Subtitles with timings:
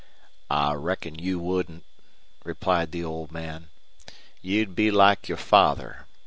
[0.49, 1.85] "I reckon you wouldn't,"
[2.43, 3.69] replied the old man.
[4.41, 6.07] "You'd be like your father.